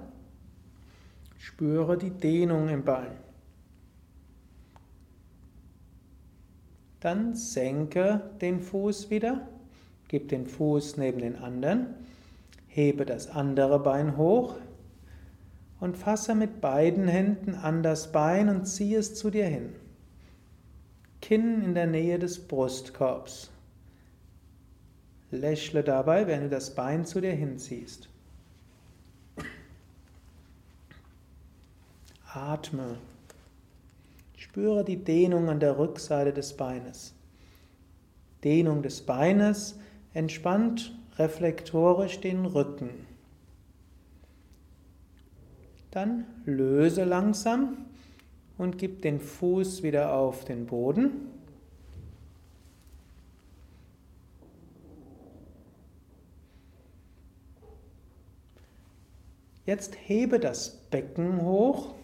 Spüre 1.37 1.99
die 1.99 2.13
Dehnung 2.13 2.71
im 2.71 2.83
Bein. 2.83 3.13
Dann 7.01 7.35
senke 7.35 8.31
den 8.41 8.61
Fuß 8.61 9.11
wieder, 9.11 9.47
gib 10.09 10.29
den 10.29 10.47
Fuß 10.47 10.97
neben 10.97 11.21
den 11.21 11.37
anderen, 11.37 11.95
hebe 12.67 13.05
das 13.05 13.29
andere 13.29 13.79
Bein 13.79 14.17
hoch 14.17 14.57
und 15.81 15.97
fasse 15.97 16.35
mit 16.35 16.61
beiden 16.61 17.07
Händen 17.07 17.55
an 17.55 17.83
das 17.83 18.11
Bein 18.11 18.49
und 18.49 18.67
ziehe 18.67 18.99
es 18.99 19.15
zu 19.15 19.31
dir 19.31 19.47
hin. 19.47 19.75
Kinn 21.21 21.63
in 21.63 21.75
der 21.75 21.87
Nähe 21.87 22.19
des 22.19 22.39
Brustkorbs. 22.39 23.51
Lächle 25.31 25.83
dabei, 25.83 26.27
wenn 26.27 26.43
du 26.43 26.49
das 26.49 26.75
Bein 26.75 27.05
zu 27.05 27.21
dir 27.21 27.33
hinziehst. 27.33 28.09
Atme. 32.33 32.97
Spüre 34.37 34.85
die 34.85 34.97
Dehnung 34.97 35.49
an 35.49 35.61
der 35.61 35.79
Rückseite 35.79 36.33
des 36.33 36.57
Beines. 36.57 37.15
Dehnung 38.45 38.83
des 38.83 39.01
Beines 39.03 39.79
entspannt 40.15 40.95
reflektorisch 41.17 42.21
den 42.21 42.47
Rücken. 42.47 42.91
Dann 45.91 46.25
löse 46.45 47.05
langsam 47.05 47.87
und 48.57 48.79
gib 48.79 49.03
den 49.03 49.21
Fuß 49.21 49.83
wieder 49.83 50.15
auf 50.15 50.45
den 50.45 50.67
Boden. 50.67 51.29
Jetzt 59.69 59.97
hebe 60.07 60.41
das 60.41 60.71
Becken 60.91 61.43
hoch 61.43 61.95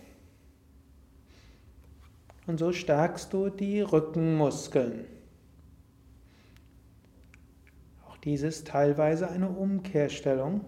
und 2.46 2.58
so 2.58 2.72
stärkst 2.72 3.32
du 3.32 3.48
die 3.48 3.80
Rückenmuskeln. 3.80 5.06
Auch 8.06 8.13
dies 8.24 8.42
ist 8.42 8.68
teilweise 8.68 9.28
eine 9.28 9.50
Umkehrstellung 9.50 10.62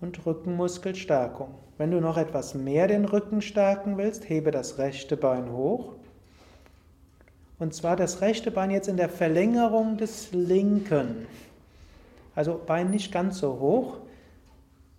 und 0.00 0.24
Rückenmuskelstärkung. 0.24 1.54
Wenn 1.76 1.90
du 1.90 2.00
noch 2.00 2.16
etwas 2.16 2.54
mehr 2.54 2.86
den 2.86 3.04
Rücken 3.04 3.42
stärken 3.42 3.98
willst, 3.98 4.28
hebe 4.28 4.50
das 4.50 4.78
rechte 4.78 5.16
Bein 5.16 5.52
hoch. 5.52 5.94
Und 7.58 7.74
zwar 7.74 7.96
das 7.96 8.20
rechte 8.20 8.52
Bein 8.52 8.70
jetzt 8.70 8.88
in 8.88 8.96
der 8.96 9.08
Verlängerung 9.08 9.96
des 9.96 10.32
linken. 10.32 11.26
Also 12.36 12.60
Bein 12.64 12.90
nicht 12.90 13.10
ganz 13.10 13.38
so 13.38 13.58
hoch, 13.58 13.98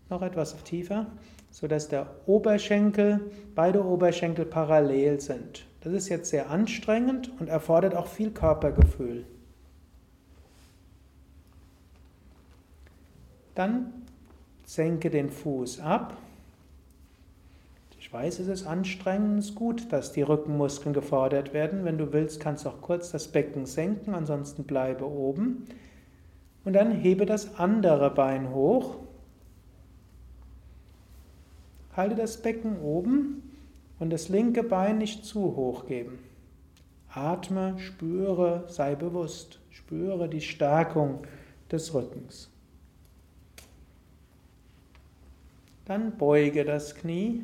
noch 0.09 0.21
etwas 0.21 0.61
tiefer, 0.63 1.05
sodass 1.51 1.87
der 1.87 2.07
Oberschenkel, 2.25 3.31
beide 3.55 3.85
Oberschenkel 3.85 4.45
parallel 4.45 5.21
sind. 5.21 5.65
Das 5.81 5.93
ist 5.93 6.09
jetzt 6.09 6.29
sehr 6.29 6.49
anstrengend 6.49 7.31
und 7.39 7.47
erfordert 7.47 7.95
auch 7.95 8.07
viel 8.07 8.31
Körpergefühl. 8.31 9.25
Dann 13.55 13.93
senke 14.65 15.09
den 15.09 15.29
Fuß 15.29 15.79
ab. 15.79 16.17
Ich 17.99 18.11
weiß, 18.11 18.39
es 18.39 18.47
ist 18.47 18.65
anstrengend, 18.65 19.39
es 19.39 19.49
ist 19.49 19.55
gut, 19.55 19.91
dass 19.91 20.11
die 20.11 20.21
Rückenmuskeln 20.21 20.93
gefordert 20.93 21.53
werden. 21.53 21.85
Wenn 21.85 21.97
du 21.97 22.13
willst, 22.13 22.39
kannst 22.39 22.65
du 22.65 22.69
auch 22.69 22.81
kurz 22.81 23.11
das 23.11 23.27
Becken 23.27 23.65
senken, 23.65 24.15
ansonsten 24.15 24.63
bleibe 24.63 25.05
oben. 25.05 25.65
Und 26.65 26.73
dann 26.73 26.91
hebe 26.91 27.25
das 27.25 27.59
andere 27.59 28.09
Bein 28.11 28.53
hoch 28.53 28.97
Halte 31.99 32.15
das 32.15 32.41
Becken 32.41 32.79
oben 32.79 33.43
und 33.99 34.09
das 34.11 34.29
linke 34.29 34.63
Bein 34.63 34.99
nicht 34.99 35.25
zu 35.25 35.57
hoch 35.57 35.85
geben. 35.85 36.19
Atme, 37.09 37.77
spüre, 37.77 38.63
sei 38.67 38.95
bewusst, 38.95 39.59
spüre 39.69 40.29
die 40.29 40.39
Stärkung 40.39 41.19
des 41.69 41.93
Rückens. 41.93 42.49
Dann 45.89 46.15
beuge 46.17 46.65
das 46.65 46.93
Knie 46.93 47.43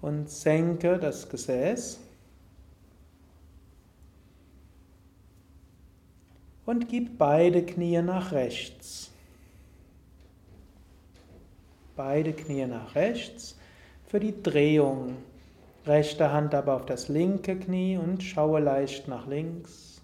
und 0.00 0.30
senke 0.30 0.98
das 0.98 1.28
Gesäß. 1.28 2.00
Und 6.64 6.88
gib 6.88 7.18
beide 7.18 7.66
Knie 7.66 8.00
nach 8.00 8.32
rechts. 8.32 9.10
Beide 11.96 12.32
Knie 12.32 12.64
nach 12.64 12.94
rechts 12.94 13.58
für 14.06 14.20
die 14.20 14.42
Drehung. 14.42 15.18
Rechte 15.84 16.32
Hand 16.32 16.54
aber 16.54 16.76
auf 16.76 16.86
das 16.86 17.08
linke 17.08 17.58
Knie 17.58 17.98
und 17.98 18.22
schaue 18.22 18.60
leicht 18.60 19.06
nach 19.06 19.26
links. 19.26 20.00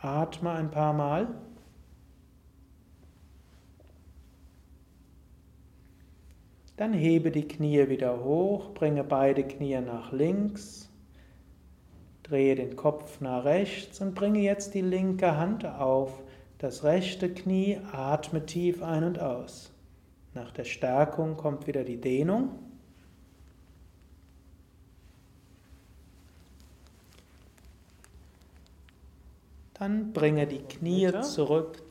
Atme 0.00 0.52
ein 0.52 0.70
paar 0.70 0.92
Mal. 0.92 1.26
Dann 6.76 6.92
hebe 6.92 7.30
die 7.30 7.46
Knie 7.46 7.88
wieder 7.88 8.24
hoch, 8.24 8.72
bringe 8.74 9.04
beide 9.04 9.44
Knie 9.44 9.80
nach 9.80 10.12
links, 10.12 10.90
drehe 12.22 12.54
den 12.54 12.76
Kopf 12.76 13.20
nach 13.20 13.44
rechts 13.44 14.00
und 14.00 14.14
bringe 14.14 14.40
jetzt 14.40 14.74
die 14.74 14.80
linke 14.80 15.36
Hand 15.36 15.66
auf 15.66 16.22
das 16.58 16.84
rechte 16.84 17.32
Knie, 17.32 17.78
atme 17.90 18.46
tief 18.46 18.82
ein 18.82 19.04
und 19.04 19.18
aus. 19.18 19.72
Nach 20.34 20.50
der 20.52 20.64
Stärkung 20.64 21.36
kommt 21.36 21.66
wieder 21.66 21.84
die 21.84 22.00
Dehnung. 22.00 22.50
Dann 29.74 30.12
bringe 30.12 30.46
die 30.46 30.62
Knie 30.62 31.10
zurück. 31.22 31.82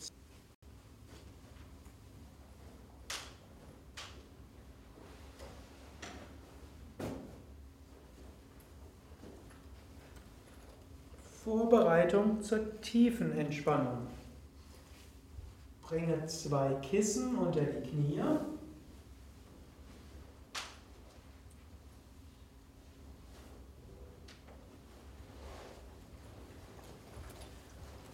Vorbereitung 12.11 12.41
zur 12.41 12.81
tiefen 12.81 13.37
Entspannung. 13.37 14.07
Bringe 15.81 16.25
zwei 16.27 16.73
Kissen 16.81 17.35
unter 17.35 17.61
die 17.61 17.89
Knie. 17.89 18.21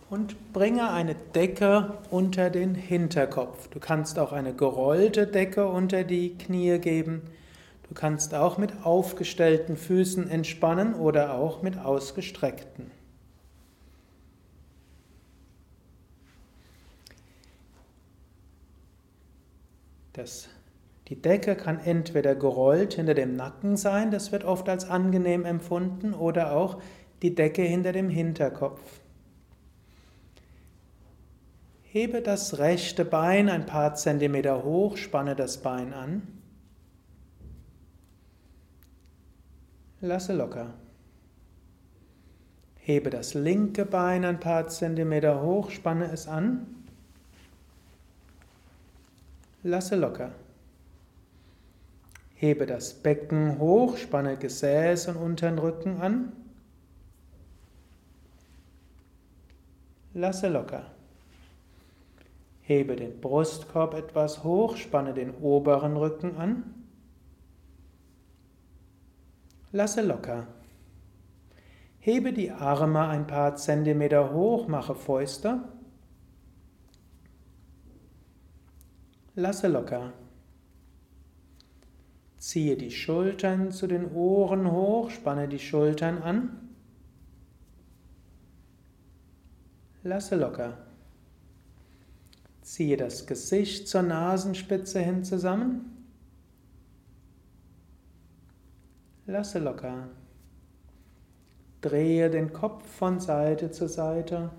und 0.09 0.53
bringe 0.53 0.89
eine 0.89 1.15
Decke 1.15 1.97
unter 2.09 2.49
den 2.49 2.75
Hinterkopf. 2.75 3.67
Du 3.67 3.79
kannst 3.81 4.17
auch 4.19 4.31
eine 4.31 4.53
gerollte 4.53 5.27
Decke 5.27 5.67
unter 5.67 6.05
die 6.05 6.37
Knie 6.37 6.79
geben. 6.79 7.23
Du 7.89 7.93
kannst 7.93 8.33
auch 8.33 8.57
mit 8.57 8.85
aufgestellten 8.85 9.75
Füßen 9.75 10.29
entspannen 10.29 10.93
oder 10.93 11.33
auch 11.33 11.61
mit 11.61 11.77
ausgestreckten. 11.77 12.89
Das, 20.17 20.49
die 21.09 21.21
Decke 21.21 21.55
kann 21.55 21.77
entweder 21.77 22.33
gerollt 22.33 22.95
hinter 22.95 23.13
dem 23.13 23.35
Nacken 23.35 23.77
sein, 23.77 24.09
das 24.09 24.31
wird 24.31 24.45
oft 24.45 24.67
als 24.67 24.89
angenehm 24.89 25.45
empfunden, 25.45 26.15
oder 26.15 26.53
auch 26.53 26.81
die 27.21 27.35
Decke 27.35 27.61
hinter 27.61 27.91
dem 27.91 28.09
Hinterkopf. 28.09 28.81
Hebe 31.83 32.23
das 32.23 32.57
rechte 32.57 33.05
Bein 33.05 33.47
ein 33.47 33.67
paar 33.67 33.93
Zentimeter 33.93 34.63
hoch, 34.63 34.97
spanne 34.97 35.35
das 35.35 35.59
Bein 35.59 35.93
an. 35.93 36.23
Lasse 40.01 40.33
locker. 40.33 40.73
Hebe 42.75 43.11
das 43.11 43.35
linke 43.35 43.85
Bein 43.85 44.25
ein 44.25 44.39
paar 44.39 44.67
Zentimeter 44.67 45.43
hoch, 45.43 45.69
spanne 45.69 46.11
es 46.11 46.27
an. 46.27 46.76
Lasse 49.67 49.97
locker. 49.97 50.31
Hebe 52.35 52.65
das 52.65 52.93
Becken 52.93 53.59
hoch, 53.59 53.97
spanne 53.97 54.37
Gesäß 54.37 55.09
und 55.09 55.17
unteren 55.17 55.59
Rücken 55.59 55.99
an. 55.99 56.31
Lasse 60.13 60.47
locker. 60.47 60.85
Hebe 62.61 62.95
den 62.95 63.19
Brustkorb 63.19 63.93
etwas 63.93 64.45
hoch, 64.45 64.77
spanne 64.77 65.13
den 65.13 65.31
oberen 65.35 65.97
Rücken 65.97 66.37
an. 66.37 66.85
Lasse 69.73 70.01
locker. 70.01 70.47
Hebe 71.99 72.31
die 72.31 72.51
Arme 72.51 73.05
ein 73.09 73.27
paar 73.27 73.57
Zentimeter 73.57 74.31
hoch, 74.31 74.69
mache 74.69 74.95
Fäuste. 74.95 75.59
Lasse 79.39 79.67
locker. 79.67 80.13
Ziehe 82.39 82.75
die 82.75 82.89
Schultern 82.89 83.71
zu 83.71 83.85
den 83.85 84.11
Ohren 84.11 84.71
hoch, 84.71 85.11
spanne 85.11 85.47
die 85.47 85.59
Schultern 85.59 86.23
an. 86.23 86.69
Lasse 90.01 90.37
locker. 90.37 90.79
Ziehe 92.63 92.97
das 92.97 93.27
Gesicht 93.27 93.87
zur 93.87 94.01
Nasenspitze 94.01 95.01
hin 95.01 95.23
zusammen. 95.23 96.07
Lasse 99.27 99.59
locker. 99.59 100.09
Drehe 101.81 102.31
den 102.31 102.53
Kopf 102.53 102.89
von 102.89 103.19
Seite 103.19 103.69
zu 103.69 103.87
Seite 103.87 104.49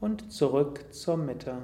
und 0.00 0.32
zurück 0.32 0.94
zur 0.94 1.18
Mitte. 1.18 1.58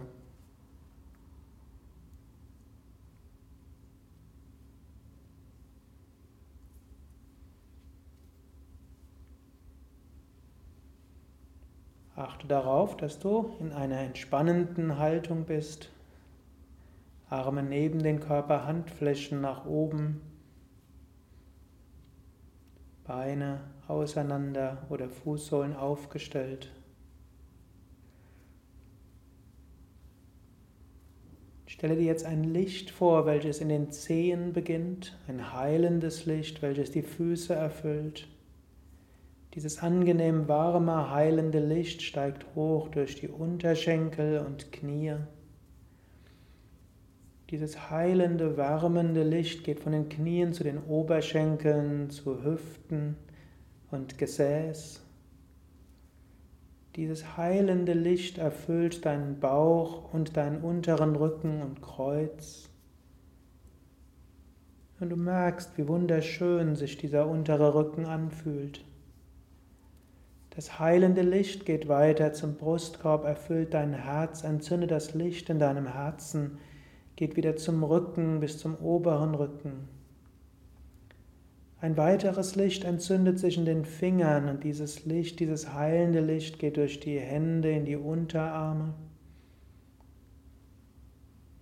Achte 12.16 12.46
darauf, 12.46 12.96
dass 12.96 13.18
du 13.18 13.54
in 13.60 13.72
einer 13.72 13.98
entspannenden 13.98 14.98
Haltung 14.98 15.44
bist. 15.44 15.90
Arme 17.28 17.62
neben 17.62 18.02
den 18.02 18.20
Körper, 18.20 18.64
Handflächen 18.64 19.42
nach 19.42 19.66
oben. 19.66 20.22
Beine 23.04 23.60
auseinander 23.86 24.78
oder 24.88 25.10
Fußsohlen 25.10 25.76
aufgestellt. 25.76 26.72
Stelle 31.66 31.96
dir 31.96 32.04
jetzt 32.04 32.24
ein 32.24 32.44
Licht 32.44 32.90
vor, 32.90 33.26
welches 33.26 33.60
in 33.60 33.68
den 33.68 33.90
Zehen 33.90 34.54
beginnt, 34.54 35.18
ein 35.28 35.52
heilendes 35.52 36.24
Licht, 36.24 36.62
welches 36.62 36.90
die 36.90 37.02
Füße 37.02 37.54
erfüllt. 37.54 38.26
Dieses 39.56 39.82
angenehm 39.82 40.48
warme, 40.48 41.10
heilende 41.10 41.60
Licht 41.60 42.02
steigt 42.02 42.44
hoch 42.54 42.88
durch 42.88 43.18
die 43.18 43.28
Unterschenkel 43.28 44.44
und 44.46 44.70
Knie. 44.70 45.14
Dieses 47.48 47.90
heilende, 47.90 48.58
wärmende 48.58 49.22
Licht 49.22 49.64
geht 49.64 49.80
von 49.80 49.92
den 49.92 50.10
Knien 50.10 50.52
zu 50.52 50.62
den 50.62 50.76
Oberschenkeln, 50.84 52.10
zu 52.10 52.44
Hüften 52.44 53.16
und 53.90 54.18
Gesäß. 54.18 55.00
Dieses 56.94 57.38
heilende 57.38 57.94
Licht 57.94 58.36
erfüllt 58.36 59.06
deinen 59.06 59.40
Bauch 59.40 60.12
und 60.12 60.36
deinen 60.36 60.60
unteren 60.60 61.16
Rücken 61.16 61.62
und 61.62 61.80
Kreuz. 61.80 62.68
Und 65.00 65.08
du 65.08 65.16
merkst, 65.16 65.78
wie 65.78 65.88
wunderschön 65.88 66.76
sich 66.76 66.98
dieser 66.98 67.26
untere 67.26 67.74
Rücken 67.74 68.04
anfühlt. 68.04 68.85
Das 70.56 70.78
heilende 70.78 71.20
Licht 71.20 71.66
geht 71.66 71.86
weiter 71.86 72.32
zum 72.32 72.54
Brustkorb, 72.54 73.26
erfüllt 73.26 73.74
dein 73.74 73.92
Herz, 73.92 74.42
entzündet 74.42 74.90
das 74.90 75.12
Licht 75.12 75.50
in 75.50 75.58
deinem 75.58 75.86
Herzen, 75.86 76.56
geht 77.14 77.36
wieder 77.36 77.56
zum 77.56 77.84
Rücken 77.84 78.40
bis 78.40 78.56
zum 78.56 78.74
oberen 78.76 79.34
Rücken. 79.34 79.86
Ein 81.78 81.98
weiteres 81.98 82.56
Licht 82.56 82.84
entzündet 82.84 83.38
sich 83.38 83.58
in 83.58 83.66
den 83.66 83.84
Fingern 83.84 84.48
und 84.48 84.64
dieses 84.64 85.04
Licht, 85.04 85.40
dieses 85.40 85.74
heilende 85.74 86.20
Licht 86.20 86.58
geht 86.58 86.78
durch 86.78 87.00
die 87.00 87.20
Hände 87.20 87.70
in 87.72 87.84
die 87.84 87.96
Unterarme. 87.96 88.94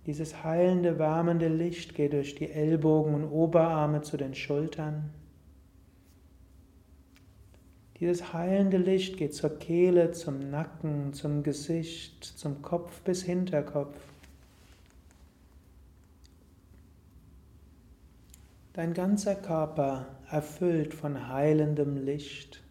Dieses 0.05 0.45
heilende, 0.45 0.97
wärmende 0.99 1.49
Licht 1.49 1.95
geht 1.95 2.13
durch 2.13 2.35
die 2.35 2.49
Ellbogen 2.49 3.13
und 3.13 3.25
Oberarme 3.25 4.03
zu 4.03 4.15
den 4.15 4.35
Schultern. 4.35 5.09
Dieses 7.99 8.33
heilende 8.33 8.77
Licht 8.77 9.15
geht 9.17 9.33
zur 9.33 9.57
Kehle, 9.57 10.11
zum 10.11 10.51
Nacken, 10.51 11.13
zum 11.13 11.43
Gesicht, 11.43 12.25
zum 12.25 12.61
Kopf 12.61 13.01
bis 13.01 13.23
Hinterkopf. 13.23 13.97
Dein 18.73 18.93
ganzer 18.93 19.35
Körper 19.35 20.07
erfüllt 20.29 20.93
von 20.93 21.29
heilendem 21.29 21.95
Licht. 21.95 22.64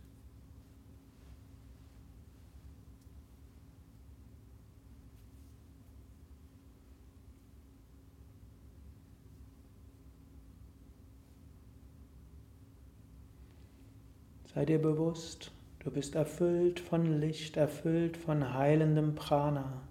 Sei 14.54 14.64
dir 14.64 14.80
bewusst, 14.80 15.50
du 15.80 15.90
bist 15.90 16.14
erfüllt 16.14 16.78
von 16.78 17.18
Licht, 17.20 17.56
erfüllt 17.56 18.16
von 18.16 18.54
heilendem 18.54 19.16
Prana. 19.16 19.82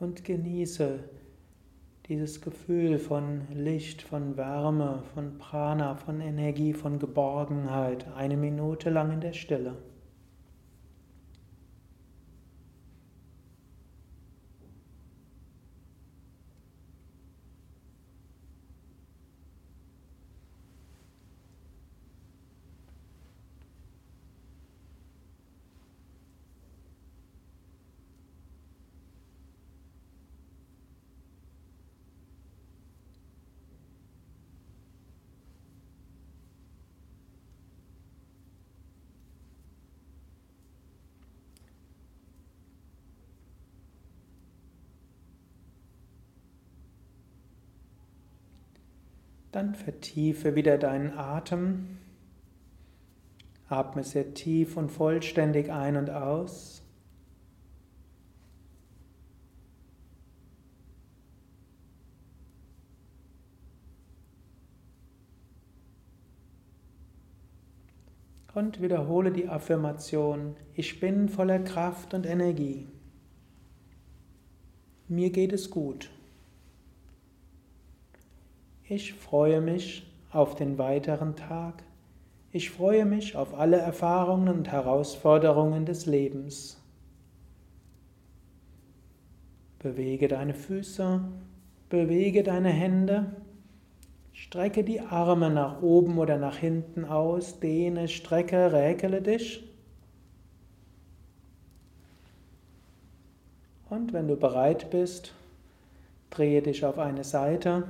Und 0.00 0.24
genieße 0.24 0.98
dieses 2.08 2.40
Gefühl 2.40 2.98
von 2.98 3.42
Licht, 3.54 4.02
von 4.02 4.36
Wärme, 4.36 5.04
von 5.14 5.38
Prana, 5.38 5.94
von 5.94 6.20
Energie, 6.20 6.72
von 6.72 6.98
Geborgenheit 6.98 8.08
eine 8.16 8.36
Minute 8.36 8.90
lang 8.90 9.12
in 9.12 9.20
der 9.20 9.32
Stille. 9.32 9.76
Dann 49.54 49.76
vertiefe 49.76 50.56
wieder 50.56 50.78
deinen 50.78 51.16
Atem. 51.16 51.98
Atme 53.68 54.02
sehr 54.02 54.34
tief 54.34 54.76
und 54.76 54.90
vollständig 54.90 55.70
ein 55.70 55.96
und 55.96 56.10
aus. 56.10 56.82
Und 68.54 68.82
wiederhole 68.82 69.30
die 69.30 69.48
Affirmation, 69.48 70.56
ich 70.74 70.98
bin 70.98 71.28
voller 71.28 71.60
Kraft 71.60 72.12
und 72.12 72.26
Energie. 72.26 72.88
Mir 75.06 75.30
geht 75.30 75.52
es 75.52 75.70
gut. 75.70 76.10
Ich 78.86 79.14
freue 79.14 79.62
mich 79.62 80.06
auf 80.30 80.56
den 80.56 80.76
weiteren 80.76 81.36
Tag. 81.36 81.82
Ich 82.52 82.70
freue 82.70 83.06
mich 83.06 83.34
auf 83.34 83.54
alle 83.54 83.78
Erfahrungen 83.78 84.48
und 84.48 84.70
Herausforderungen 84.70 85.86
des 85.86 86.04
Lebens. 86.04 86.78
Bewege 89.78 90.28
deine 90.28 90.52
Füße, 90.52 91.20
bewege 91.88 92.42
deine 92.42 92.68
Hände, 92.68 93.34
strecke 94.34 94.84
die 94.84 95.00
Arme 95.00 95.48
nach 95.48 95.80
oben 95.80 96.18
oder 96.18 96.36
nach 96.36 96.58
hinten 96.58 97.06
aus, 97.06 97.60
dehne, 97.60 98.06
strecke, 98.08 98.72
räkele 98.72 99.22
dich. 99.22 99.64
Und 103.88 104.12
wenn 104.12 104.28
du 104.28 104.36
bereit 104.36 104.90
bist, 104.90 105.32
drehe 106.28 106.60
dich 106.60 106.84
auf 106.84 106.98
eine 106.98 107.24
Seite. 107.24 107.84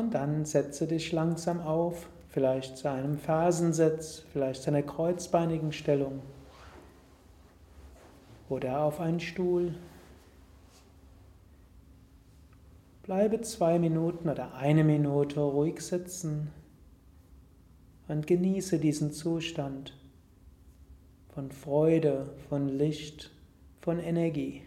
Und 0.00 0.14
dann 0.14 0.46
setze 0.46 0.86
dich 0.86 1.12
langsam 1.12 1.60
auf, 1.60 2.08
vielleicht 2.30 2.78
zu 2.78 2.90
einem 2.90 3.18
Fersensitz, 3.18 4.24
vielleicht 4.32 4.62
zu 4.62 4.70
einer 4.70 4.82
kreuzbeinigen 4.82 5.72
Stellung 5.72 6.22
oder 8.48 8.80
auf 8.80 8.98
einen 8.98 9.20
Stuhl. 9.20 9.74
Bleibe 13.02 13.42
zwei 13.42 13.78
Minuten 13.78 14.30
oder 14.30 14.54
eine 14.54 14.84
Minute 14.84 15.38
ruhig 15.38 15.82
sitzen 15.82 16.50
und 18.08 18.26
genieße 18.26 18.78
diesen 18.78 19.12
Zustand 19.12 19.92
von 21.34 21.52
Freude, 21.52 22.32
von 22.48 22.68
Licht, 22.68 23.30
von 23.82 23.98
Energie. 23.98 24.62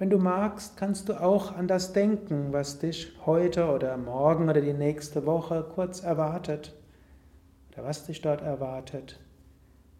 Wenn 0.00 0.08
du 0.08 0.16
magst, 0.16 0.78
kannst 0.78 1.10
du 1.10 1.20
auch 1.20 1.54
an 1.54 1.68
das 1.68 1.92
denken, 1.92 2.54
was 2.54 2.78
dich 2.78 3.12
heute 3.26 3.66
oder 3.70 3.98
morgen 3.98 4.48
oder 4.48 4.62
die 4.62 4.72
nächste 4.72 5.26
Woche 5.26 5.62
kurz 5.74 6.02
erwartet 6.02 6.74
oder 7.70 7.84
was 7.84 8.06
dich 8.06 8.22
dort 8.22 8.40
erwartet. 8.40 9.20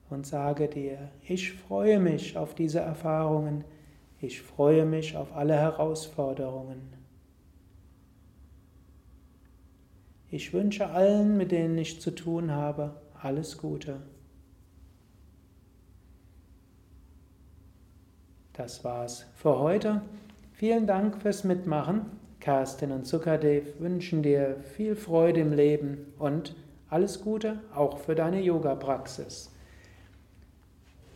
Und 0.08 0.26
sage 0.26 0.68
dir, 0.68 1.10
ich 1.22 1.52
freue 1.52 2.00
mich 2.00 2.38
auf 2.38 2.54
diese 2.54 2.80
Erfahrungen, 2.80 3.64
ich 4.22 4.40
freue 4.40 4.86
mich 4.86 5.18
auf 5.18 5.36
alle 5.36 5.56
Herausforderungen. 5.56 6.94
Ich 10.30 10.54
wünsche 10.54 10.88
allen, 10.88 11.36
mit 11.36 11.52
denen 11.52 11.76
ich 11.76 12.00
zu 12.00 12.12
tun 12.12 12.52
habe, 12.52 13.02
alles 13.20 13.58
Gute. 13.58 14.00
Das 18.61 18.85
war's 18.85 19.27
für 19.37 19.59
heute. 19.59 20.03
Vielen 20.53 20.87
Dank 20.87 21.23
fürs 21.23 21.44
Mitmachen. 21.44 22.03
Kerstin 22.40 22.92
und 22.92 23.07
Sukadev 23.07 23.81
wünschen 23.81 24.23
dir 24.23 24.57
viel 24.75 24.96
Freude 24.96 25.40
im 25.40 25.55
Leben 25.55 26.12
und 26.18 26.55
alles 26.90 27.23
Gute 27.23 27.61
auch 27.75 27.96
für 27.96 28.14
deine 28.14 28.42
Yoga-Praxis. 28.42 29.51